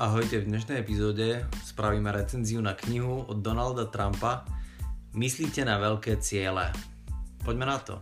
[0.00, 4.48] Ahojte, v dnešnej epizóde spravíme recenziu na knihu od Donalda Trumpa
[5.12, 6.72] Myslíte na veľké ciele.
[7.44, 8.00] Poďme na to.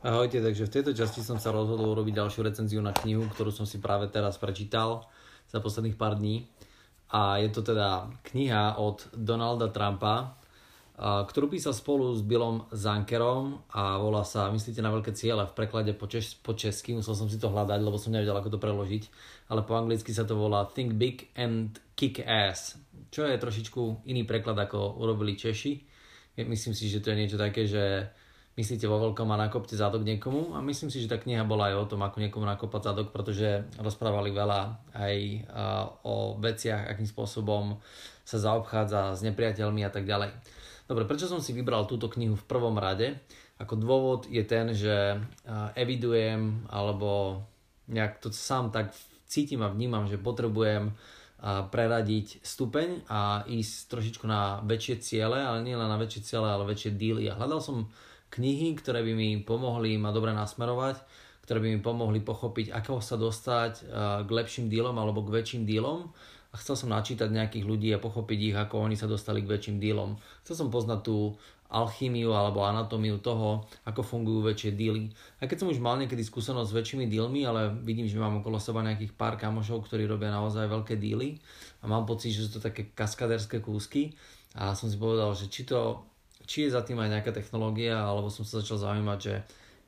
[0.00, 3.68] Ahojte, takže v tejto časti som sa rozhodol urobiť ďalšiu recenziu na knihu, ktorú som
[3.68, 5.04] si práve teraz prečítal
[5.52, 6.48] za posledných pár dní.
[7.12, 10.40] A je to teda kniha od Donalda Trumpa,
[11.02, 15.90] ktorú písal spolu s Billom Zankerom a volá sa Myslíte na veľké ciele v preklade
[15.98, 19.10] po, čes, po česky, musel som si to hľadať, lebo som nevedel, ako to preložiť,
[19.50, 22.78] ale po anglicky sa to volá Think Big and Kick Ass,
[23.10, 25.74] čo je trošičku iný preklad, ako urobili Češi.
[26.46, 28.06] Myslím si, že to je niečo také, že
[28.54, 31.82] myslíte vo veľkom a nakopte zadok niekomu a myslím si, že tá kniha bola aj
[31.82, 34.60] o tom, ako niekomu nakopať zadok, pretože rozprávali veľa
[34.94, 35.16] aj
[36.06, 37.82] o veciach, akým spôsobom
[38.22, 40.61] sa zaobchádza s nepriateľmi a tak ďalej.
[40.90, 43.22] Dobre, prečo som si vybral túto knihu v prvom rade?
[43.62, 45.22] Ako dôvod je ten, že
[45.78, 47.42] evidujem alebo
[47.86, 48.90] nejak to sám tak
[49.30, 50.92] cítim a vnímam, že potrebujem
[51.42, 56.66] preradiť stupeň a ísť trošičku na väčšie ciele, ale nie len na väčšie ciele, ale
[56.66, 57.26] väčšie díly.
[57.30, 57.76] A hľadal som
[58.34, 61.02] knihy, ktoré by mi pomohli ma dobre nasmerovať,
[61.42, 63.72] ktoré by mi pomohli pochopiť, ako sa dostať
[64.22, 66.14] k lepším dílom alebo k väčším dílom
[66.52, 69.80] a chcel som načítať nejakých ľudí a pochopiť ich, ako oni sa dostali k väčším
[69.80, 70.20] dílom.
[70.44, 71.32] Chcel som poznať tú
[71.72, 75.08] alchýmiu alebo anatómiu toho, ako fungujú väčšie díly.
[75.40, 78.60] A keď som už mal niekedy skúsenosť s väčšími dílmi, ale vidím, že mám okolo
[78.60, 81.40] seba nejakých pár kamošov, ktorí robia naozaj veľké díly
[81.80, 84.12] a mám pocit, že sú to také kaskaderské kúsky
[84.52, 86.04] a som si povedal, že či, to,
[86.44, 89.34] či je za tým aj nejaká technológia, alebo som sa začal zaujímať, že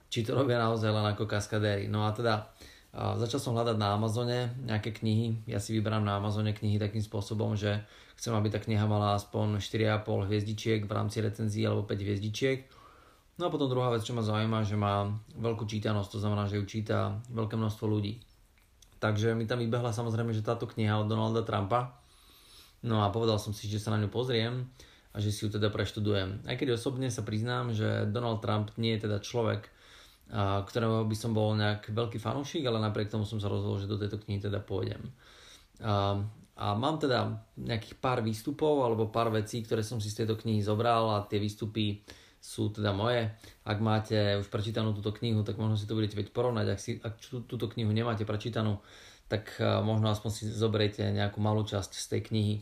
[0.09, 1.93] či to robia naozaj len ako kaskadéry.
[1.93, 2.49] No a teda
[2.95, 5.43] začal som hľadať na Amazone nejaké knihy.
[5.51, 7.83] Ja si vyberám na Amazone knihy takým spôsobom, že
[8.15, 12.71] chcem, aby tá kniha mala aspoň 4,5 hviezdičiek v rámci recenzií alebo 5 hviezdičiek.
[13.35, 16.63] No a potom druhá vec, čo ma zaujíma, že má veľkú čítanosť, to znamená, že
[16.63, 18.23] ju číta veľké množstvo ľudí.
[19.03, 21.99] Takže mi tam vybehla samozrejme, že táto kniha od Donalda Trumpa.
[22.87, 24.71] No a povedal som si, že sa na ňu pozriem
[25.11, 26.47] a že si ju teda preštudujem.
[26.47, 29.67] Aj keď osobne sa priznám, že Donald Trump nie je teda človek,
[30.33, 34.01] ktorého by som bol nejak veľký fanúšik, ale napriek tomu som sa rozhodol, že do
[34.01, 35.01] tejto knihy teda pôjdem.
[35.85, 36.19] A,
[36.57, 40.65] a mám teda nejakých pár výstupov alebo pár vecí, ktoré som si z tejto knihy
[40.65, 42.03] zobral a tie výstupy
[42.45, 43.33] sú teda moje.
[43.65, 46.67] Ak máte už prečítanú túto knihu, tak možno si to budete vedieť porovnať.
[46.69, 47.15] Ak, si, ak
[47.49, 48.85] túto knihu nemáte prečítanú,
[49.29, 52.55] tak možno aspoň si zoberiete nejakú malú časť z tej knihy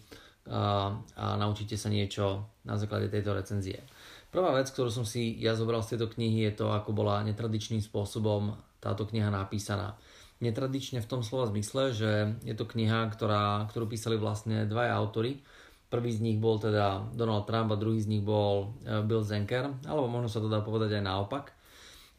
[0.47, 3.83] a, a naučíte sa niečo na základe tejto recenzie.
[4.33, 7.85] Prvá vec, ktorú som si ja zobral z tejto knihy je to, ako bola netradičným
[7.85, 10.01] spôsobom táto kniha napísaná.
[10.41, 12.11] Netradične v tom slova zmysle, že
[12.41, 15.45] je to kniha, ktorá, ktorú písali vlastne dvaja autory.
[15.93, 19.69] Prvý z nich bol teda Donald Trump a druhý z nich bol e, Bill Zenker,
[19.85, 21.53] alebo možno sa to dá povedať aj naopak.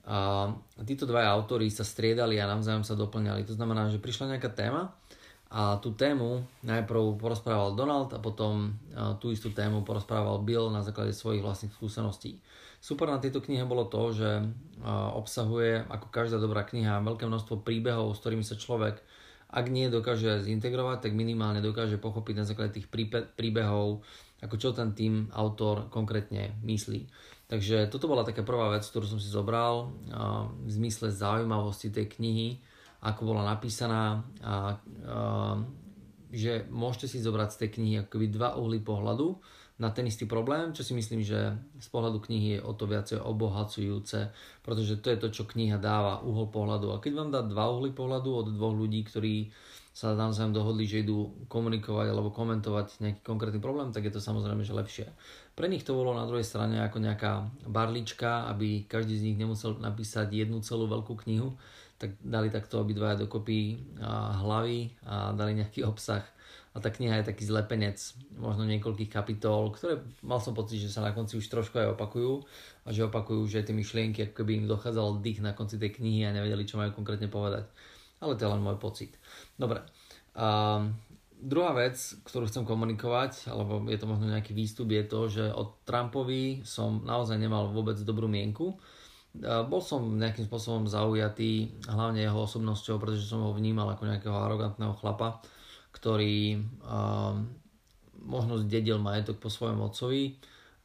[0.06, 0.54] A
[0.86, 3.42] títo dvaja autory sa striedali a navzájom sa doplňali.
[3.50, 4.94] To znamená, že prišla nejaká téma
[5.54, 8.74] a tú tému najprv porozprával Donald a potom
[9.22, 12.42] tú istú tému porozprával Bill na základe svojich vlastných skúseností.
[12.82, 14.30] Super na tejto knihe bolo to, že
[15.14, 18.98] obsahuje, ako každá dobrá kniha, veľké množstvo príbehov, s ktorými sa človek,
[19.54, 22.90] ak nie dokáže zintegrovať, tak minimálne dokáže pochopiť na základe tých
[23.38, 24.02] príbehov,
[24.42, 27.06] ako čo ten tým autor konkrétne myslí.
[27.46, 29.94] Takže toto bola taká prvá vec, ktorú som si zobral
[30.66, 32.58] v zmysle zaujímavosti tej knihy,
[33.04, 34.56] ako bola napísaná a, a
[36.34, 39.38] že môžete si zobrať z tej knihy akoby dva uhly pohľadu
[39.78, 43.22] na ten istý problém, čo si myslím, že z pohľadu knihy je o to viacej
[43.22, 44.30] obohacujúce,
[44.62, 46.94] pretože to je to, čo kniha dáva, uhol pohľadu.
[46.94, 49.50] A keď vám dá dva uhly pohľadu od dvoch ľudí, ktorí
[49.94, 54.66] sa navzájom dohodli, že idú komunikovať alebo komentovať nejaký konkrétny problém, tak je to samozrejme,
[54.66, 55.06] že lepšie.
[55.54, 59.78] Pre nich to bolo na druhej strane ako nejaká barlička, aby každý z nich nemusel
[59.78, 61.54] napísať jednu celú veľkú knihu,
[62.04, 63.80] tak dali takto obidvaja dokopy
[64.44, 66.28] hlavy a dali nejaký obsah.
[66.74, 68.02] A tá kniha je taký zlepenec
[68.34, 72.42] možno niekoľkých kapitol, ktoré mal som pocit, že sa na konci už trošku aj opakujú
[72.84, 76.26] a že opakujú, že tie myšlienky, ako keby im dochádzal dých na konci tej knihy
[76.26, 77.70] a nevedeli, čo majú konkrétne povedať.
[78.20, 79.14] Ale to je len môj pocit.
[79.54, 79.86] Dobre.
[80.34, 80.82] A
[81.38, 81.94] druhá vec,
[82.26, 87.06] ktorú chcem komunikovať, alebo je to možno nejaký výstup, je to, že od Trumpovi som
[87.06, 88.82] naozaj nemal vôbec dobrú mienku
[89.42, 94.94] bol som nejakým spôsobom zaujatý hlavne jeho osobnosťou, pretože som ho vnímal ako nejakého arogantného
[95.02, 95.42] chlapa,
[95.90, 97.34] ktorý uh,
[98.22, 100.38] možno zdedil majetok po svojom otcovi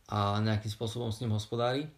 [0.09, 1.93] a nejakým spôsobom s ním hospodári.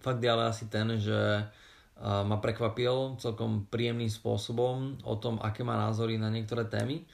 [0.00, 5.60] Fakt je ale asi ten, že uh, ma prekvapil celkom príjemným spôsobom o tom, aké
[5.60, 7.04] má názory na niektoré témy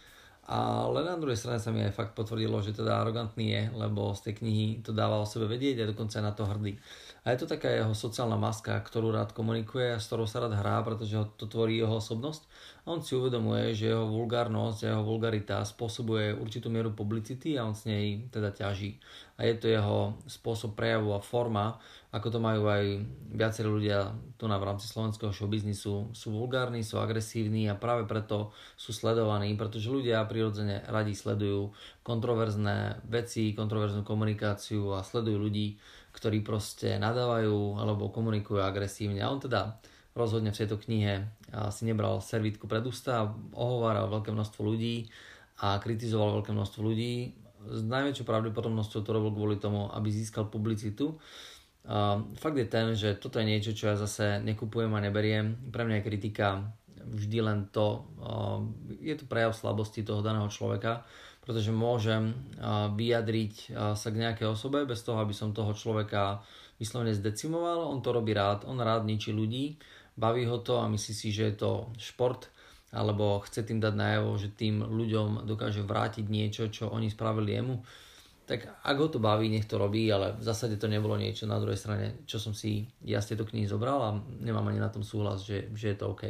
[0.43, 4.27] Ale na druhej strane sa mi aj fakt potvrdilo, že teda arogantný je, lebo z
[4.27, 6.75] tej knihy to dáva o sebe vedieť a dokonca je na to hrdý.
[7.23, 10.59] A je to taká jeho sociálna maska, ktorú rád komunikuje a s ktorou sa rád
[10.59, 12.43] hrá, pretože to tvorí jeho osobnosť.
[12.83, 17.63] A on si uvedomuje, že jeho vulgárnosť a jeho vulgarita spôsobuje určitú mieru publicity a
[17.63, 18.99] on s nej teda ťaží.
[19.39, 21.79] A je to jeho spôsob prejavu a forma,
[22.11, 23.07] ako to majú aj
[23.39, 26.11] viacerí ľudia tu na v rámci slovenského showbiznisu.
[26.11, 31.71] Sú vulgárni, sú agresívni a práve preto sú sledovaní, pretože ľudia prirodzene radi sledujú
[32.03, 35.79] kontroverzné veci, kontroverznú komunikáciu a sledujú ľudí,
[36.13, 39.25] ktorí proste nadávajú alebo komunikujú agresívne.
[39.25, 39.81] A on teda
[40.13, 41.25] rozhodne v tejto knihe
[41.73, 45.09] si nebral servítku pred ústa, ohováral veľké množstvo ľudí
[45.65, 47.33] a kritizoval veľké množstvo ľudí.
[47.63, 51.17] S najväčšou pravdepodobnosťou to robil kvôli tomu, aby získal publicitu.
[52.39, 55.59] fakt je ten, že toto je niečo, čo ja zase nekupujem a neberiem.
[55.71, 56.49] Pre mňa je kritika
[57.03, 58.07] vždy len to,
[59.03, 61.03] je to prejav slabosti toho daného človeka
[61.43, 62.39] pretože môžem
[62.95, 66.39] vyjadriť sa k nejakej osobe bez toho, aby som toho človeka
[66.79, 67.91] vyslovene zdecimoval.
[67.91, 69.75] On to robí rád, on rád ničí ľudí,
[70.15, 72.47] baví ho to a myslí si, že je to šport,
[72.95, 77.83] alebo chce tým dať najavo, že tým ľuďom dokáže vrátiť niečo, čo oni spravili jemu.
[78.43, 81.57] Tak ak ho to baví, nech to robí, ale v zásade to nebolo niečo na
[81.63, 84.11] druhej strane, čo som si ja z tejto knihy zobral a
[84.43, 86.27] nemám ani na tom súhlas, že, že je to OK.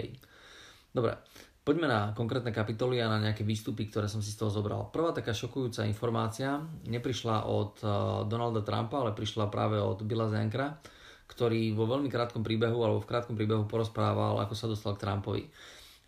[0.92, 1.16] Dobre,
[1.62, 4.90] Poďme na konkrétne kapitoly a na nejaké výstupy, ktoré som si z toho zobral.
[4.90, 6.58] Prvá taká šokujúca informácia
[6.90, 7.88] neprišla od eh,
[8.26, 10.82] Donalda Trumpa, ale prišla práve od Billa Zankra,
[11.30, 15.44] ktorý vo veľmi krátkom príbehu alebo v krátkom príbehu porozprával, ako sa dostal k Trumpovi.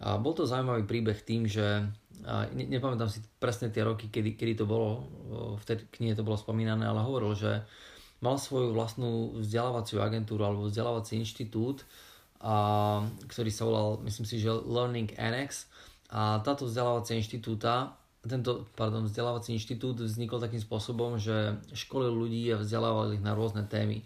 [0.02, 1.86] A bol to zaujímavý príbeh tým, že
[2.26, 5.06] ne, nepamätám si presne tie roky, kedy, kedy to bolo,
[5.54, 7.62] v tej knihe to bolo spomínané, ale hovoril, že
[8.18, 11.86] mal svoju vlastnú vzdelávaciu agentúru alebo vzdelávací inštitút,
[12.44, 12.56] a,
[13.24, 15.64] ktorý sa volal, myslím si, že Learning Annex.
[16.12, 22.60] A táto vzdelávacia inštitúta, tento pardon, vzdelávací inštitút vznikol takým spôsobom, že školil ľudí a
[22.60, 24.04] vzdelával ich na rôzne témy.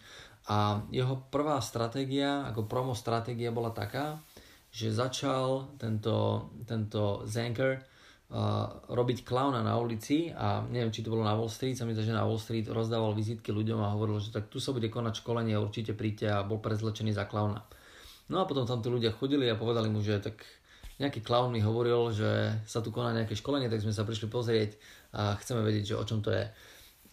[0.48, 4.22] A jeho prvá stratégia, ako promo stratégia bola taká,
[4.72, 7.84] že začal tento, tento Zanker
[8.32, 11.92] uh, robiť klauna na ulici a neviem, či to bolo na Wall Street, sa mi
[11.92, 14.88] zdá, že na Wall Street rozdával vizitky ľuďom a hovoril, že tak tu sa bude
[14.88, 17.60] konať školenie, určite príďte a bol prezlečený za klauna.
[18.28, 20.44] No a potom tam tí ľudia chodili a povedali mu, že tak
[21.00, 24.76] nejaký klaun mi hovoril, že sa tu koná nejaké školenie, tak sme sa prišli pozrieť
[25.14, 26.44] a chceme vedieť, že o čom to je.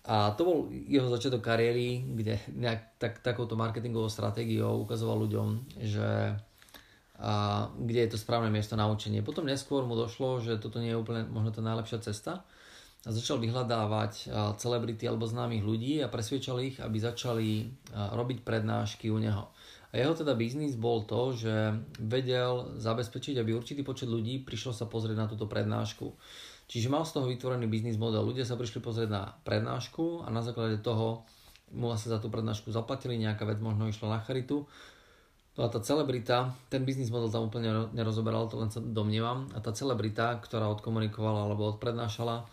[0.05, 5.47] A to bol jeho začiatok kariéry, kde nejak tak, takouto marketingovou stratégiou ukazoval ľuďom,
[5.81, 6.35] že
[7.15, 9.23] a kde je to správne miesto na učenie.
[9.23, 12.43] Potom neskôr mu došlo, že toto nie je úplne možno tá najlepšia cesta
[13.07, 14.27] a začal vyhľadávať
[14.59, 19.47] celebrity alebo známych ľudí a presviečal ich, aby začali robiť prednášky u neho.
[19.95, 21.71] A jeho teda biznis bol to, že
[22.03, 26.11] vedel zabezpečiť, aby určitý počet ľudí prišlo sa pozrieť na túto prednášku.
[26.67, 28.27] Čiže mal z toho vytvorený biznis model.
[28.27, 31.23] Ľudia sa prišli pozrieť na prednášku a na základe toho
[31.71, 34.67] mu asi za tú prednášku zaplatili, nejaká vec možno išla na charitu.
[35.55, 39.47] No a tá celebrita, ten biznis model tam úplne nerozoberal, to len sa domnievam.
[39.55, 42.43] A tá celebrita, ktorá odkomunikovala alebo odprednášala,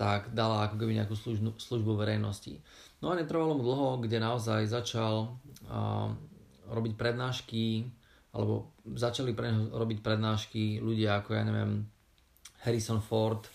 [0.00, 2.56] tak dala ako keby nejakú službu, službu verejnosti.
[3.04, 5.36] No a netrvalo mu dlho, kde naozaj začal
[5.68, 6.16] uh,
[6.68, 7.86] robiť prednášky,
[8.36, 11.88] alebo začali pre neho robiť prednášky ľudia ako, ja neviem,
[12.66, 13.46] Harrison Ford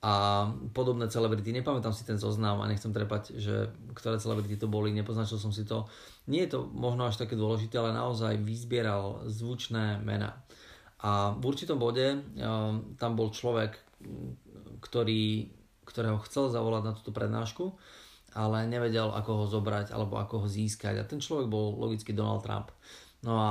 [0.00, 1.52] a podobné celebrity.
[1.52, 5.68] Nepamätám si ten zoznam a nechcem trepať, že ktoré celebrity to boli, nepoznačil som si
[5.68, 5.84] to.
[6.28, 10.40] Nie je to možno až také dôležité, ale naozaj vyzbieral zvučné mená.
[11.00, 13.76] A v určitom bode um, tam bol človek,
[14.84, 15.48] ktorý,
[15.84, 17.72] ktorého chcel zavolať na túto prednášku
[18.34, 21.00] ale nevedel, ako ho zobrať alebo ako ho získať.
[21.00, 22.70] A ten človek bol logicky Donald Trump.
[23.20, 23.50] No a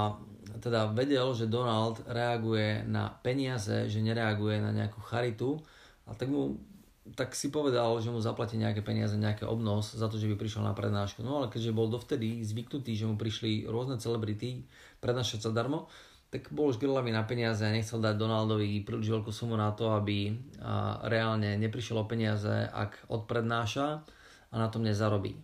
[0.58, 5.62] teda vedel, že Donald reaguje na peniaze, že nereaguje na nejakú charitu
[6.10, 6.58] a tak mu
[7.18, 10.62] tak si povedal, že mu zaplatí nejaké peniaze, nejaké obnos za to, že by prišiel
[10.62, 11.26] na prednášku.
[11.26, 14.70] No ale keďže bol dovtedy zvyknutý, že mu prišli rôzne celebrity
[15.02, 15.90] prednášať darmo,
[16.30, 19.90] tak bol už grillavý na peniaze a nechcel dať Donaldovi príliš veľkú sumu na to,
[19.98, 20.38] aby
[21.10, 24.06] reálne neprišiel o peniaze, ak odprednáša
[24.50, 25.38] a na tom nezarobí.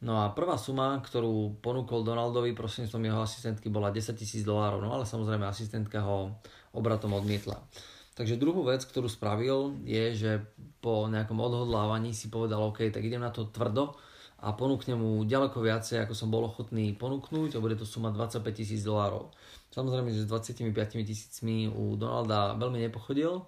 [0.00, 4.96] No a prvá suma, ktorú ponúkol Donaldovi prostredníctvom jeho asistentky bola 10 tisíc dolárov, no
[4.96, 6.40] ale samozrejme asistentka ho
[6.72, 7.60] obratom odmietla.
[8.16, 10.32] Takže druhú vec, ktorú spravil, je, že
[10.80, 13.92] po nejakom odhodlávaní si povedal, OK, tak idem na to tvrdo
[14.40, 18.40] a ponúknem mu ďaleko viacej, ako som bol ochotný ponúknuť a bude to suma 25
[18.56, 19.28] tisíc dolárov.
[19.68, 20.72] Samozrejme, že s 25
[21.04, 23.44] tisícmi u Donalda veľmi nepochodil,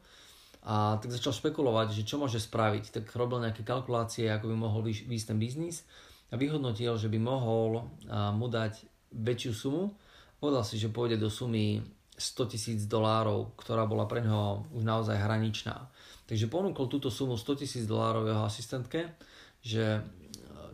[0.63, 2.95] a tak začal špekulovať, že čo môže spraviť.
[2.95, 5.83] Tak robil nejaké kalkulácie, ako by mohol výjsť ten biznis
[6.31, 9.85] a vyhodnotil, že by mohol mu dať väčšiu sumu.
[10.39, 11.83] Povedal si, že pôjde do sumy
[12.15, 15.91] 100 tisíc dolárov, ktorá bola pre neho už naozaj hraničná.
[16.31, 19.19] Takže ponúkol túto sumu 100 tisíc dolárov jeho asistentke,
[19.59, 19.99] že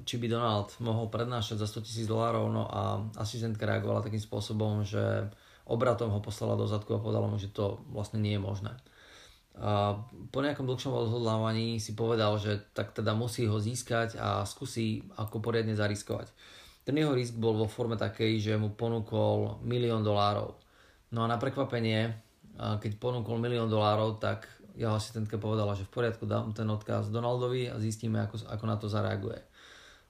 [0.09, 4.85] či by Donald mohol prednášať za 100 tisíc dolárov, no a asistentka reagovala takým spôsobom,
[4.85, 5.29] že
[5.69, 8.73] obratom ho poslala do zadku a povedala mu, že to vlastne nie je možné.
[9.59, 15.43] Po nejakom dlhšom odhodlávaní si povedal, že tak teda musí ho získať a skúsi ako
[15.43, 16.31] poriadne zariskovať.
[16.87, 20.55] Ten jeho risk bol vo forme takej, že mu ponúkol milión dolárov.
[21.11, 22.15] No a na prekvapenie,
[22.55, 24.47] keď ponúkol milión dolárov, tak
[24.79, 28.77] jeho asistentka povedala, že v poriadku dám ten odkaz Donaldovi a zistíme, ako, ako na
[28.79, 29.43] to zareaguje.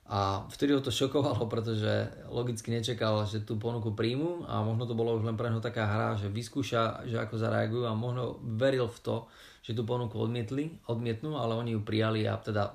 [0.08, 4.96] A vtedy ho to šokovalo, pretože logicky nečakal, že tú ponuku príjmu a možno to
[4.96, 8.88] bolo už len pre neho taká hra, že vyskúša, že ako zareagujú a možno veril
[8.88, 9.16] v to,
[9.60, 12.72] že tú ponuku odmietli, odmietnú, ale oni ju prijali a teda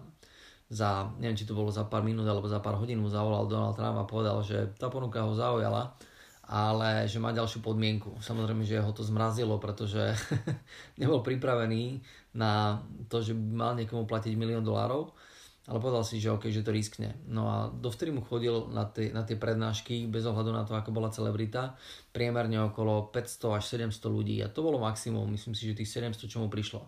[0.70, 3.74] za, neviem či to bolo za pár minút alebo za pár hodín mu zavolal Donald
[3.74, 5.98] Trump a povedal, že tá ponuka ho zaujala,
[6.46, 8.14] ale že má ďalšiu podmienku.
[8.22, 10.14] Samozrejme, že ho to zmrazilo, pretože
[11.02, 11.98] nebol pripravený
[12.38, 12.78] na
[13.10, 15.33] to, že mal niekomu platiť milión dolárov
[15.64, 17.16] ale povedal si, že OK, že to riskne.
[17.32, 20.92] No a dovtedy mu chodil na tie, na tie prednášky, bez ohľadu na to, ako
[20.92, 21.80] bola celebrita,
[22.12, 26.28] priemerne okolo 500 až 700 ľudí a to bolo maximum, myslím si, že tých 700,
[26.28, 26.84] čo mu prišlo.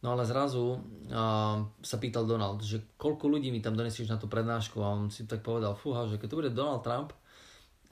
[0.00, 4.28] No ale zrazu uh, sa pýtal Donald, že koľko ľudí mi tam donesieš na tú
[4.28, 7.12] prednášku a on si tak povedal, fúha, že keď to bude Donald Trump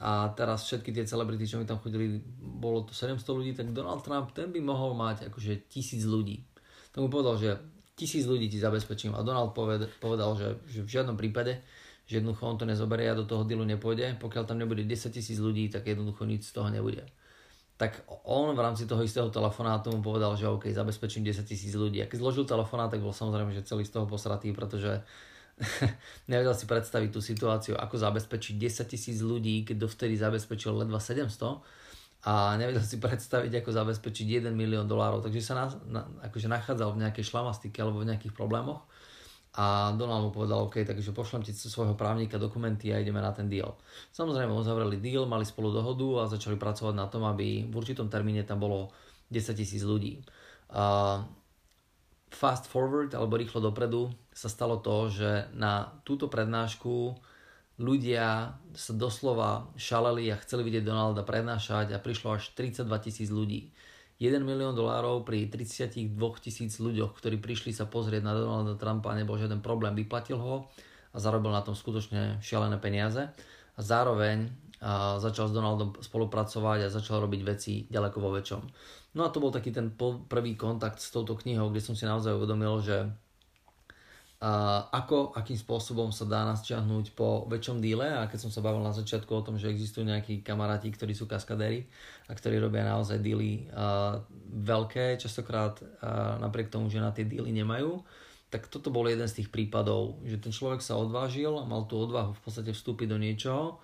[0.01, 4.01] a teraz všetky tie celebrity, čo mi tam chodili, bolo to 700 ľudí, tak Donald
[4.01, 6.45] Trump, ten by mohol mať akože tisíc ľudí.
[6.93, 7.51] Tak mu povedal, že
[8.03, 9.15] tisíc ľudí ti zabezpečím.
[9.15, 11.63] A Donald poved, povedal, že, že v žiadnom prípade,
[12.11, 14.19] že jednoducho on to nezoberie a do toho dealu nepôjde.
[14.19, 17.07] Pokiaľ tam nebude 10 tisíc ľudí, tak jednoducho nič z toho nebude.
[17.79, 22.03] Tak on v rámci toho istého telefonátu mu povedal, že OK, zabezpečím 10 tisíc ľudí.
[22.03, 25.03] A keď zložil telefonát, tak bol samozrejme, že celý z toho posratý, pretože
[26.31, 31.82] nevedel si predstaviť tú situáciu, ako zabezpečiť 10 tisíc ľudí, keď dovtedy zabezpečil ledva 700
[32.23, 36.95] a nevedel si predstaviť, ako zabezpečiť 1 milión dolárov, takže sa na, na, akože nachádzal
[36.95, 38.87] v nejakej šlamastike alebo v nejakých problémoch
[39.53, 43.53] a Donald mu povedal, OK, takže pošlem ti svojho právnika dokumenty a ideme na ten
[43.53, 43.77] deal.
[44.17, 48.49] Samozrejme, uzavreli deal, mali spolu dohodu a začali pracovať na tom, aby v určitom termíne
[48.49, 48.89] tam bolo
[49.29, 50.25] 10 tisíc ľudí.
[50.73, 51.21] Uh,
[52.33, 57.13] fast forward, alebo rýchlo dopredu, sa stalo to, že na túto prednášku
[57.83, 63.75] ľudia sa doslova šaleli a chceli vidieť Donalda prednášať a prišlo až 32 tisíc ľudí.
[64.23, 69.35] 1 milión dolárov pri 32 tisíc ľuďoch, ktorí prišli sa pozrieť na Donalda Trumpa, nebol
[69.35, 70.71] žiaden problém, vyplatil ho
[71.11, 73.27] a zarobil na tom skutočne šialené peniaze.
[73.75, 74.47] A zároveň
[74.83, 78.63] a začal s Donaldom spolupracovať a začal robiť veci ďaleko vo väčšom.
[79.15, 79.95] No a to bol taký ten
[80.27, 83.07] prvý kontakt s touto knihou, kde som si naozaj uvedomil, že
[84.91, 88.11] ako, akým spôsobom sa dá nasťahnuť po väčšom díle?
[88.11, 91.31] A keď som sa bavil na začiatku o tom, že existujú nejakí kamaráti, ktorí sú
[91.31, 91.87] kaskadéri
[92.27, 94.19] a ktorí robia naozaj díly uh,
[94.51, 98.03] veľké, častokrát uh, napriek tomu, že na tie díly nemajú,
[98.51, 102.03] tak toto bol jeden z tých prípadov, že ten človek sa odvážil a mal tú
[102.03, 103.79] odvahu v podstate vstúpiť do niečoho,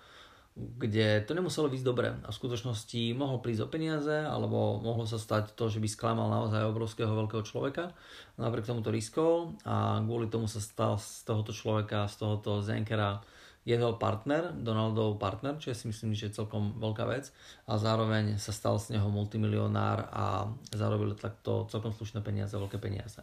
[0.55, 2.09] kde to nemuselo ísť dobre.
[2.11, 6.27] A v skutočnosti mohol prísť o peniaze alebo mohlo sa stať to, že by sklamal
[6.27, 7.95] naozaj obrovského veľkého človeka.
[8.35, 13.23] Napriek tomu to riskol a kvôli tomu sa stal z tohoto človeka, z tohoto Zenkera
[13.67, 17.29] jeho partner, Donaldov partner, čo si myslím, že je celkom veľká vec.
[17.69, 23.21] A zároveň sa stal z neho multimilionár a zarobil takto celkom slušné peniaze, veľké peniaze.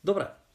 [0.00, 0.47] Dobre,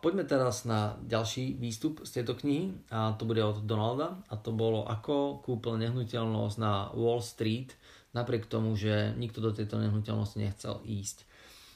[0.00, 4.48] poďme teraz na ďalší výstup z tejto knihy a to bude od Donalda a to
[4.48, 7.76] bolo ako kúpil nehnuteľnosť na Wall Street
[8.16, 11.28] napriek tomu, že nikto do tejto nehnuteľnosti nechcel ísť.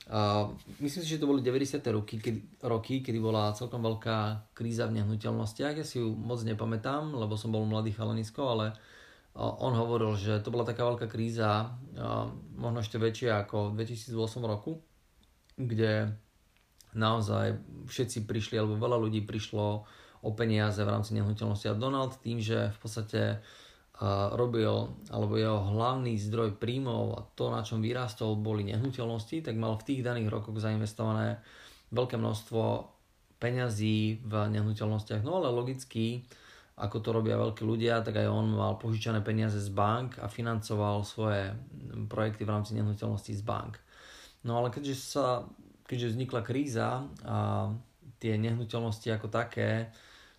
[0.06, 0.46] A
[0.78, 1.82] myslím si, že to boli 90.
[1.90, 5.74] roky kedy, roky, kedy bola celkom veľká kríza v nehnuteľnostiach.
[5.74, 8.66] Ja si ju moc nepamätám, lebo som bol mladý chalanisko, ale
[9.36, 11.76] on hovoril, že to bola taká veľká kríza,
[12.56, 14.80] možno ešte väčšia ako v 2008 roku,
[15.58, 16.16] kde
[16.96, 19.84] naozaj všetci prišli, alebo veľa ľudí prišlo
[20.26, 21.70] o peniaze v rámci nehnuteľnosti.
[21.70, 27.52] A Donald tým, že v podstate uh, robil, alebo jeho hlavný zdroj príjmov a to,
[27.52, 31.38] na čom vyrastol, boli nehnuteľnosti, tak mal v tých daných rokoch zainvestované
[31.94, 32.90] veľké množstvo
[33.38, 35.22] peňazí v nehnuteľnostiach.
[35.22, 36.24] No ale logicky,
[36.80, 41.04] ako to robia veľkí ľudia, tak aj on mal požičané peniaze z bank a financoval
[41.04, 41.52] svoje
[42.08, 43.78] projekty v rámci nehnuteľností z bank.
[44.42, 45.44] No ale keďže sa
[45.86, 47.70] keďže vznikla kríza a
[48.18, 49.88] tie nehnuteľnosti ako také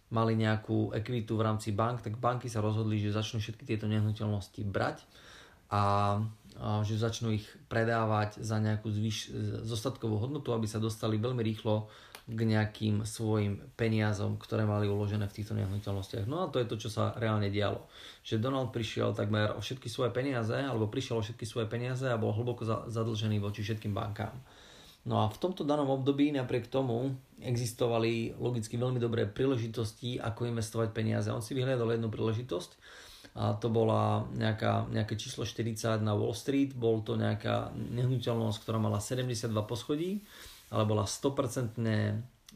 [0.07, 4.61] mali nejakú ekvitu v rámci bank, tak banky sa rozhodli, že začnú všetky tieto nehnuteľnosti
[4.63, 5.03] brať
[5.67, 6.15] a,
[6.59, 9.35] a že začnú ich predávať za nejakú zvyš,
[9.67, 11.91] zostatkovú hodnotu, aby sa dostali veľmi rýchlo
[12.27, 16.27] k nejakým svojim peniazom, ktoré mali uložené v týchto nehnuteľnostiach.
[16.27, 17.87] No a to je to, čo sa reálne dialo.
[18.27, 22.19] Že Donald prišiel takmer o všetky svoje peniaze, alebo prišiel o všetky svoje peniaze a
[22.19, 24.35] bol hlboko zadlžený voči všetkým bankám.
[25.07, 30.91] No a v tomto danom období napriek tomu existovali logicky veľmi dobré príležitosti, ako investovať
[30.91, 31.31] peniaze.
[31.31, 32.71] On si vyhľadal jednu príležitosť
[33.39, 38.83] a to bola nejaká, nejaké číslo 40 na Wall Street, bol to nejaká nehnuteľnosť, ktorá
[38.83, 40.27] mala 72 poschodí,
[40.73, 41.79] ale bola 100%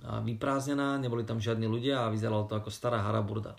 [0.01, 3.55] vyprázdnená, neboli tam žiadni ľudia a vyzeralo to ako stará haraburda.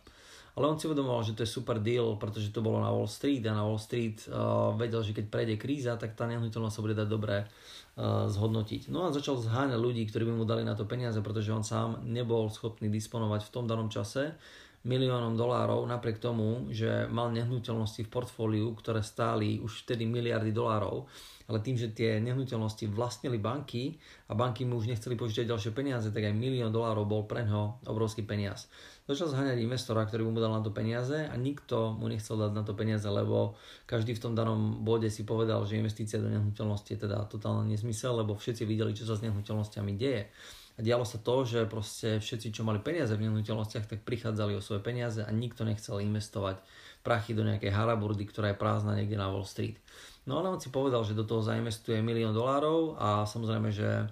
[0.52, 3.40] Ale on si uvedomoval, že to je super deal, pretože to bolo na Wall Street
[3.49, 6.92] a na Wall Street uh, vedel, že keď prejde kríza, tak tá nehnuteľnosť sa bude
[6.92, 8.92] dať dobre uh, zhodnotiť.
[8.92, 12.04] No a začal zháňať ľudí, ktorí by mu dali na to peniaze, pretože on sám
[12.04, 14.37] nebol schopný disponovať v tom danom čase
[14.82, 21.06] miliónom dolárov, napriek tomu, že mal nehnuteľnosti v portfóliu, ktoré stáli už vtedy miliardy dolárov,
[21.47, 23.94] ale tým, že tie nehnuteľnosti vlastnili banky
[24.26, 27.78] a banky mu už nechceli požičať ďalšie peniaze, tak aj milión dolárov bol pre neho
[27.87, 28.66] obrovský peniaz
[29.12, 32.62] začal zháňať investora, ktorý mu dal na to peniaze a nikto mu nechcel dať na
[32.66, 33.54] to peniaze, lebo
[33.85, 38.19] každý v tom danom bode si povedal, že investícia do nehnuteľnosti je teda totálny nesmysel,
[38.19, 40.33] lebo všetci videli, čo sa s nehnuteľnosťami deje.
[40.73, 44.64] A dialo sa to, že proste všetci, čo mali peniaze v nehnuteľnostiach, tak prichádzali o
[44.64, 46.64] svoje peniaze a nikto nechcel investovať
[47.04, 49.76] prachy do nejakej haraburdy, ktorá je prázdna niekde na Wall Street.
[50.25, 54.07] No ale on si povedal, že do toho zainvestuje milión dolárov a samozrejme, že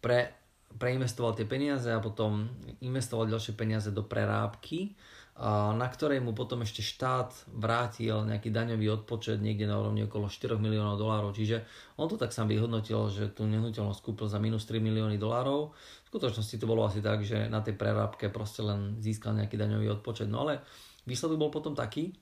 [0.00, 0.43] pre
[0.78, 2.50] preinvestoval tie peniaze a potom
[2.82, 4.98] investoval ďalšie peniaze do prerábky,
[5.74, 10.62] na ktorej mu potom ešte štát vrátil nejaký daňový odpočet niekde na úrovni okolo 4
[10.62, 11.34] miliónov dolárov.
[11.34, 11.66] Čiže
[11.98, 15.74] on to tak sám vyhodnotil, že tú nehnuteľnosť kúpil za minus 3 milióny dolárov.
[15.74, 19.98] V skutočnosti to bolo asi tak, že na tej prerábke proste len získal nejaký daňový
[19.98, 20.30] odpočet.
[20.30, 20.62] No ale
[21.02, 22.14] výsledok bol potom taký,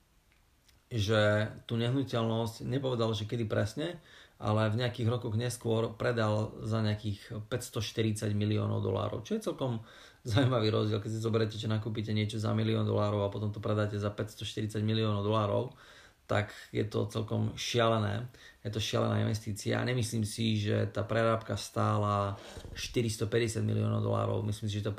[0.89, 4.01] že tú nehnuteľnosť nepovedal, že kedy presne,
[4.43, 9.79] ale v nejakých rokoch neskôr predal za nejakých 540 miliónov dolárov, čo je celkom
[10.27, 13.95] zaujímavý rozdiel, keď si zoberiete, že nakúpite niečo za milión dolárov a potom to predáte
[13.95, 15.71] za 540 miliónov dolárov,
[16.27, 18.29] tak je to celkom šialené
[18.63, 19.83] je to šialená investícia.
[19.83, 22.39] Nemyslím si, že tá prerábka stála
[22.79, 24.47] 450 miliónov dolárov.
[24.47, 24.95] Myslím si, že tá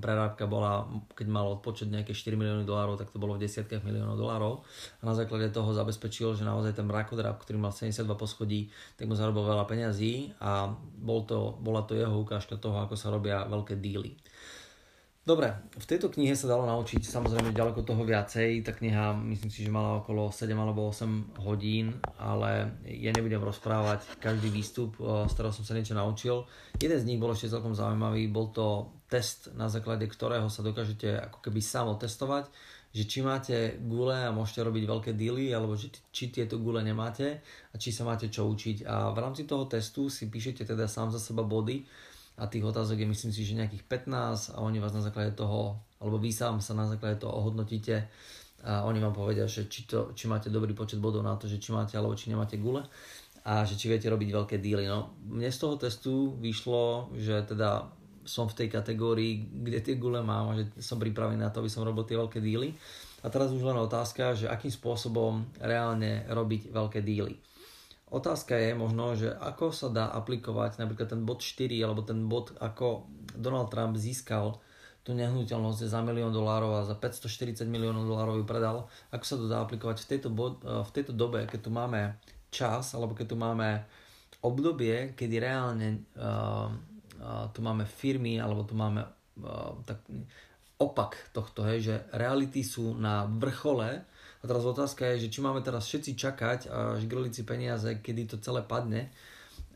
[0.00, 4.16] prerábka bola, keď mal odpočet nejaké 4 milióny dolárov, tak to bolo v desiatkách miliónov
[4.16, 4.64] dolárov.
[4.64, 9.12] A na základe toho zabezpečil, že naozaj ten mrakodrap, ktorý mal 72 poschodí, tak mu
[9.12, 13.76] zarobil veľa peňazí a bol to, bola to jeho ukážka toho, ako sa robia veľké
[13.76, 14.16] díly.
[15.22, 18.66] Dobre, v tejto knihe sa dalo naučiť samozrejme ďaleko toho viacej.
[18.66, 24.18] Tá kniha myslím si, že mala okolo 7 alebo 8 hodín, ale ja nebudem rozprávať
[24.18, 26.42] každý výstup, z ktorého som sa niečo naučil.
[26.82, 31.14] Jeden z nich bol ešte celkom zaujímavý, bol to test, na základe ktorého sa dokážete
[31.30, 32.50] ako keby samo testovať,
[32.90, 37.38] že či máte gule a môžete robiť veľké dealy, alebo či, či tieto gule nemáte
[37.70, 38.90] a či sa máte čo učiť.
[38.90, 41.86] A v rámci toho testu si píšete teda sám za seba body,
[42.42, 45.78] a tých otázok je myslím si, že nejakých 15 a oni vás na základe toho,
[46.02, 48.10] alebo vy sám sa na základe toho ohodnotíte
[48.66, 51.62] a oni vám povedia, že či, to, či máte dobrý počet bodov na to, že
[51.62, 52.82] či máte alebo či nemáte gule
[53.46, 54.90] a že či viete robiť veľké díly.
[54.90, 57.90] No, mne z toho testu vyšlo, že teda
[58.22, 61.70] som v tej kategórii, kde tie gule mám a že som pripravený na to, aby
[61.70, 62.74] som robil tie veľké díly.
[63.22, 67.38] A teraz už len otázka, že akým spôsobom reálne robiť veľké díly.
[68.12, 72.52] Otázka je možno, že ako sa dá aplikovať napríklad ten bod 4 alebo ten bod,
[72.60, 74.60] ako Donald Trump získal
[75.00, 79.46] tú nehnuteľnosť za milión dolárov a za 540 miliónov dolárov ju predal, ako sa to
[79.48, 82.20] dá aplikovať v tejto, bod, v tejto dobe, keď tu máme
[82.52, 83.82] čas, alebo keď tu máme
[84.44, 89.02] obdobie, kedy reálne uh, uh, tu máme firmy, alebo tu máme
[89.42, 90.04] uh, tak,
[90.78, 94.06] opak tohto, hej, že reality sú na vrchole
[94.42, 98.26] a teraz otázka je, že či máme teraz všetci čakať a žgrliť si peniaze, kedy
[98.26, 99.06] to celé padne,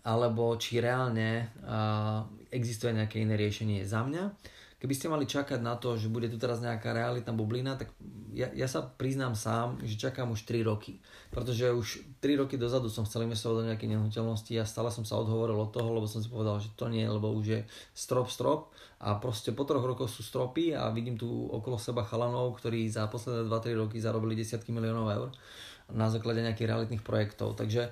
[0.02, 3.86] alebo či reálne uh, existuje nejaké iné riešenie.
[3.86, 4.24] Za mňa
[4.76, 7.92] keby ste mali čakať na to, že bude tu teraz nejaká realitná bublina, tak
[8.36, 11.00] ja, ja sa priznám sám, že čakám už 3 roky.
[11.32, 15.16] Pretože už 3 roky dozadu som chcel investovať do nejakej nehnuteľnosti a stále som sa
[15.16, 17.60] odhovoril od toho, lebo som si povedal, že to nie, lebo už je
[17.96, 22.60] strop, strop a proste po troch rokoch sú stropy a vidím tu okolo seba chalanov,
[22.60, 25.28] ktorí za posledné 2-3 roky zarobili desiatky miliónov eur
[25.96, 27.56] na základe nejakých realitných projektov.
[27.56, 27.88] Takže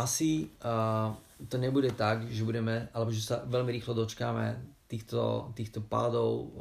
[0.00, 1.12] asi uh,
[1.52, 4.56] to nebude tak, že budeme, alebo že sa veľmi rýchlo dočkáme
[4.92, 6.52] týchto, týchto pádov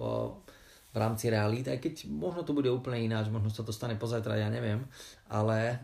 [0.92, 4.40] v rámci realít, aj keď možno to bude úplne ináč, možno sa to stane pozajtra,
[4.40, 4.88] ja neviem,
[5.28, 5.80] ale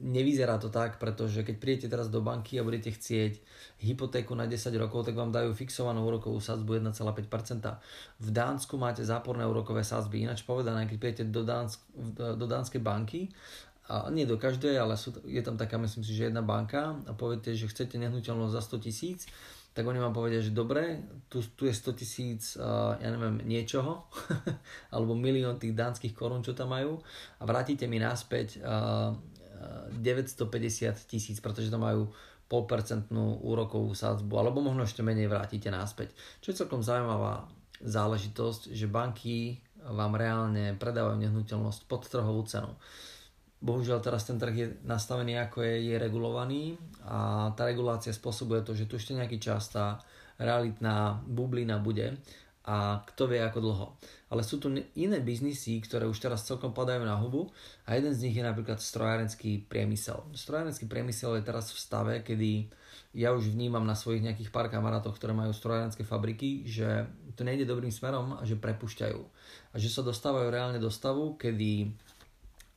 [0.00, 3.40] nevyzerá to tak, pretože keď prídete teraz do banky a budete chcieť
[3.80, 8.20] hypotéku na 10 rokov, tak vám dajú fixovanú úrokovú sadzbu 1,5%.
[8.20, 11.80] V Dánsku máte záporné úrokové sadzby, ináč povedané, keď prídete do, Dánsk,
[12.16, 13.32] do Dánskej banky,
[13.84, 17.12] a nie do každej, ale sú, je tam taká, myslím si, že jedna banka a
[17.12, 19.28] poviete, že chcete nehnuteľnosť za 100 tisíc,
[19.74, 24.06] tak oni vám povedia, že dobre, tu, tu je 100 tisíc, uh, ja neviem, niečoho,
[24.94, 27.02] alebo milión tých dánskych korún, čo tam majú
[27.38, 29.12] a vrátite mi naspäť uh,
[29.98, 32.10] 950 tisíc, pretože tam majú
[32.46, 36.12] polpercentnú úrokovú sadzbu, alebo možno ešte menej vrátite naspäť.
[36.44, 37.48] Čo je celkom zaujímavá
[37.80, 42.72] záležitosť, že banky vám reálne predávajú nehnuteľnosť pod trhovú cenu.
[43.64, 46.76] Bohužiaľ teraz ten trh je nastavený ako je, je regulovaný
[47.08, 50.04] a tá regulácia spôsobuje to, že tu ešte nejaký čas tá
[50.36, 52.20] realitná bublina bude
[52.64, 53.86] a kto vie ako dlho.
[54.32, 57.52] Ale sú tu iné biznisy, ktoré už teraz celkom padajú na hubu
[57.88, 60.28] a jeden z nich je napríklad strojárenský priemysel.
[60.36, 62.68] Strojárenský priemysel je teraz v stave, kedy
[63.14, 67.68] ja už vnímam na svojich nejakých pár kamarátoch, ktoré majú strojárenské fabriky, že to nejde
[67.68, 69.20] dobrým smerom a že prepušťajú.
[69.70, 71.94] A že sa dostávajú reálne do stavu, kedy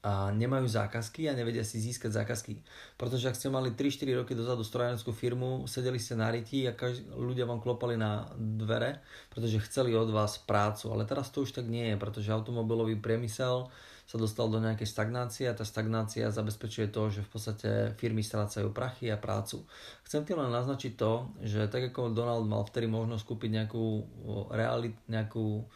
[0.07, 2.63] a nemajú zákazky a nevedia si získať zákazky.
[2.95, 7.11] Pretože ak ste mali 3-4 roky dozadu strojárenskú firmu, sedeli ste na riti a každý,
[7.11, 10.95] ľudia vám klopali na dvere, pretože chceli od vás prácu.
[10.95, 13.67] Ale teraz to už tak nie je, pretože automobilový priemysel
[14.07, 18.71] sa dostal do nejakej stagnácie a tá stagnácia zabezpečuje to, že v podstate firmy strácajú
[18.71, 19.67] prachy a prácu.
[20.07, 24.07] Chcem tým len naznačiť to, že tak ako Donald mal vtedy možnosť kúpiť nejakú,
[24.55, 25.67] realit, nejakú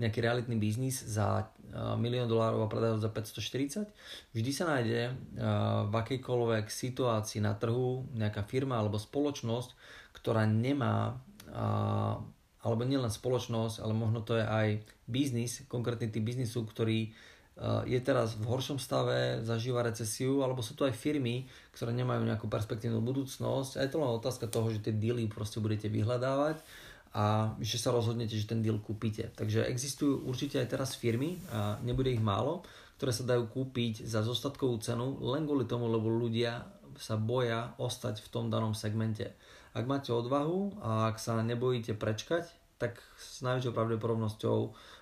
[0.00, 1.52] nejaký realitný biznis za
[2.00, 5.14] milión dolárov a predať za 540, vždy sa nájde
[5.86, 9.76] v akejkoľvek situácii na trhu nejaká firma alebo spoločnosť,
[10.16, 11.20] ktorá nemá
[12.60, 14.68] alebo nielen spoločnosť, ale možno to je aj
[15.06, 17.14] biznis, konkrétny typ biznisu, ktorý
[17.84, 21.44] je teraz v horšom stave, zažíva recesiu, alebo sú to aj firmy,
[21.76, 23.76] ktoré nemajú nejakú perspektívnu budúcnosť.
[23.76, 26.64] A je to len otázka toho, že tie dealy proste budete vyhľadávať
[27.10, 29.34] a že sa rozhodnete, že ten deal kúpite.
[29.34, 32.62] Takže existujú určite aj teraz firmy, a nebude ich málo,
[33.00, 36.68] ktoré sa dajú kúpiť za zostatkovú cenu len kvôli tomu, lebo ľudia
[37.00, 39.34] sa boja ostať v tom danom segmente.
[39.72, 42.46] Ak máte odvahu a ak sa nebojíte prečkať,
[42.76, 44.58] tak s najväčšou pravdepodobnosťou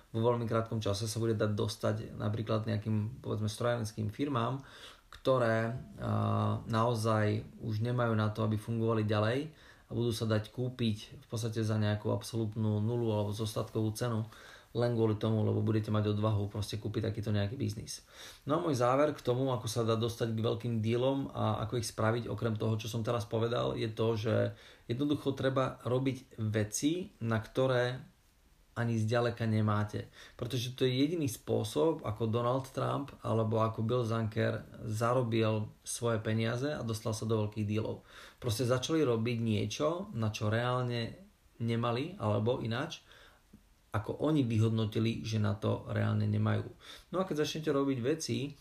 [0.09, 4.65] vo veľmi krátkom čase sa bude dať dostať napríklad nejakým povedzme strojárenským firmám,
[5.09, 5.75] ktoré
[6.69, 9.49] naozaj už nemajú na to, aby fungovali ďalej
[9.89, 14.29] a budú sa dať kúpiť v podstate za nejakú absolútnu nulu alebo zostatkovú cenu
[14.77, 18.05] len kvôli tomu, lebo budete mať odvahu proste kúpiť takýto nejaký biznis.
[18.45, 21.81] No a môj záver k tomu, ako sa dá dostať k veľkým dílom a ako
[21.81, 24.53] ich spraviť, okrem toho, čo som teraz povedal, je to, že
[24.85, 27.97] jednoducho treba robiť veci, na ktoré
[28.79, 30.07] ani zďaleka nemáte.
[30.39, 36.71] Pretože to je jediný spôsob, ako Donald Trump alebo ako Bill Zanker zarobil svoje peniaze
[36.71, 38.07] a dostal sa do veľkých dílov.
[38.39, 41.27] Proste začali robiť niečo, na čo reálne
[41.59, 43.03] nemali, alebo ináč,
[43.91, 46.63] ako oni vyhodnotili, že na to reálne nemajú.
[47.11, 48.55] No a keď začnete robiť veci,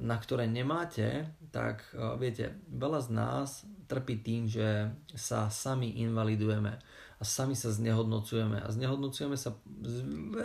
[0.00, 1.82] na ktoré nemáte, tak
[2.20, 3.48] viete, veľa z nás
[3.88, 6.76] trpí tým, že sa sami invalidujeme
[7.18, 8.62] a sami sa znehodnocujeme.
[8.62, 9.96] A znehodnocujeme sa z,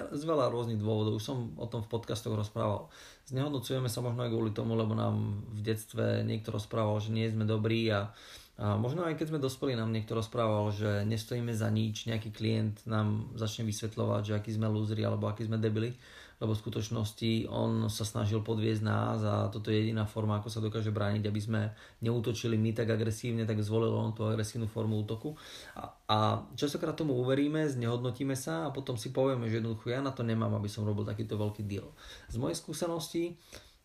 [0.10, 1.22] z veľa rôznych dôvodov.
[1.22, 2.90] Už som o tom v podcastoch rozprával.
[3.30, 7.46] Znehodnocujeme sa možno aj kvôli tomu, lebo nám v detstve niekto rozprával, že nie sme
[7.46, 8.10] dobrí a,
[8.54, 12.86] a možno aj keď sme dospeli, nám niekto rozprával, že nestojíme za nič, nejaký klient
[12.86, 15.98] nám začne vysvetľovať, že aký sme lúzri alebo aký sme debili
[16.44, 20.60] lebo v skutočnosti on sa snažil podviezť nás a toto je jediná forma, ako sa
[20.60, 21.62] dokáže brániť, aby sme
[22.04, 25.40] neútočili my tak agresívne, tak zvolil on tú agresívnu formu útoku.
[25.80, 26.18] A, a
[26.60, 30.52] častokrát tomu uveríme, znehodnotíme sa a potom si povieme, že jednoducho ja na to nemám,
[30.60, 31.88] aby som robil takýto veľký deal.
[32.28, 33.40] Z mojej skúsenosti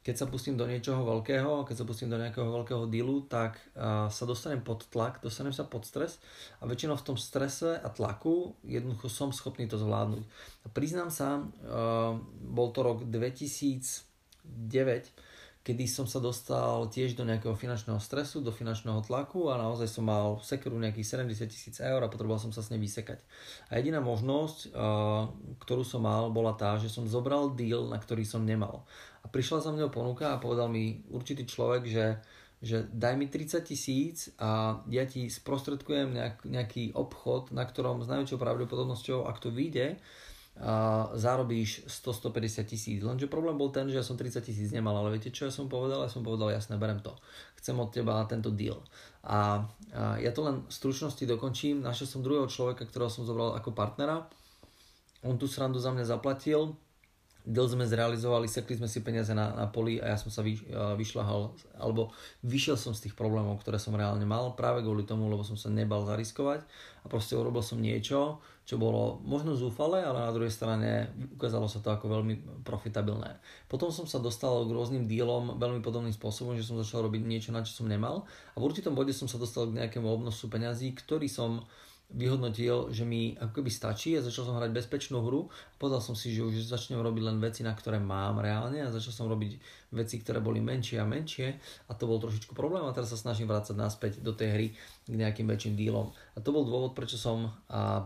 [0.09, 4.09] keď sa pustím do niečoho veľkého, keď sa pustím do nejakého veľkého dealu, tak uh,
[4.09, 6.16] sa dostanem pod tlak, dostanem sa pod stres
[6.57, 10.25] a väčšinou v tom strese a tlaku jednoducho som schopný to zvládnuť.
[10.64, 14.09] A priznám sa, uh, bol to rok 2009,
[15.66, 20.09] kedy som sa dostal tiež do nejakého finančného stresu, do finančného tlaku a naozaj som
[20.09, 23.21] mal sekeru nejakých 70 tisíc eur a potreboval som sa s nej vysekať.
[23.68, 24.73] A jediná možnosť,
[25.61, 28.88] ktorú som mal, bola tá, že som zobral deal, na ktorý som nemal
[29.29, 32.07] prišla za mňou ponuka a povedal mi určitý človek, že,
[32.64, 38.11] že daj mi 30 tisíc a ja ti sprostredkujem nejak, nejaký obchod, na ktorom s
[38.11, 40.01] najväčšou pravdepodobnosťou, ak to vyjde,
[40.59, 42.99] a zarobíš 100-150 tisíc.
[42.99, 45.71] Lenže problém bol ten, že ja som 30 tisíc nemal, ale viete čo ja som
[45.71, 46.03] povedal?
[46.03, 47.14] Ja som povedal, jasne, berem to.
[47.62, 48.83] Chcem od teba tento deal.
[49.23, 49.62] A,
[49.94, 51.87] a ja to len v stručnosti dokončím.
[51.87, 54.27] Našiel som druhého človeka, ktorého som zobral ako partnera.
[55.23, 56.75] On tú srandu za mňa zaplatil
[57.46, 60.59] deal sme zrealizovali, sekli sme si peniaze na, na poli a ja som sa vy,
[60.72, 62.12] vyšľahal, alebo
[62.44, 65.72] vyšiel som z tých problémov, ktoré som reálne mal, práve kvôli tomu, lebo som sa
[65.72, 66.66] nebal zariskovať
[67.03, 71.09] a proste urobil som niečo, čo bolo možno zúfale, ale na druhej strane
[71.40, 73.40] ukázalo sa to ako veľmi profitabilné.
[73.64, 77.48] Potom som sa dostal k rôznym dílom veľmi podobným spôsobom, že som začal robiť niečo,
[77.48, 80.92] na čo som nemal a v určitom bode som sa dostal k nejakému obnosu peňazí,
[80.92, 81.64] ktorý som
[82.09, 85.53] vyhodnotil, že mi ako keby stačí a začal som hrať bezpečnú hru.
[85.77, 89.12] Povedal som si, že už začnem robiť len veci, na ktoré mám reálne a začal
[89.12, 89.61] som robiť
[89.92, 93.53] veci, ktoré boli menšie a menšie a to bol trošičku problém a teraz sa snažím
[93.53, 94.66] vrácať naspäť do tej hry
[95.05, 96.09] k nejakým väčším dílom.
[96.33, 97.53] A to bol dôvod, prečo som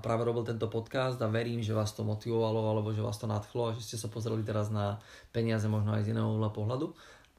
[0.03, 3.71] práve robil tento podcast a verím, že vás to motivovalo alebo že vás to nadchlo
[3.71, 4.99] a že ste sa pozreli teraz na
[5.31, 6.91] peniaze možno aj z iného uhla pohľadu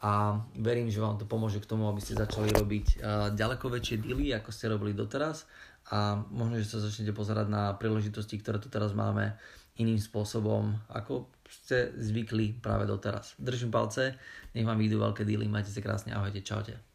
[0.04, 3.00] a verím, že vám to pomôže k tomu, aby ste začali robiť
[3.40, 5.48] ďaleko väčšie díly, ako ste robili doteraz
[5.92, 9.36] a možno, že sa začnete pozerať na príležitosti, ktoré tu teraz máme
[9.82, 13.34] iným spôsobom, ako ste zvykli práve doteraz.
[13.42, 14.16] Držím palce,
[14.54, 16.93] nech vám vyjdú veľké díly, majte sa krásne, ahojte, čaute.